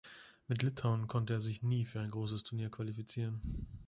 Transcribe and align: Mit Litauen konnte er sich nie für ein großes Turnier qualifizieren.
Mit 0.47 0.63
Litauen 0.63 1.07
konnte 1.07 1.33
er 1.33 1.41
sich 1.41 1.61
nie 1.61 1.85
für 1.85 1.99
ein 1.99 2.09
großes 2.09 2.41
Turnier 2.43 2.71
qualifizieren. 2.71 3.67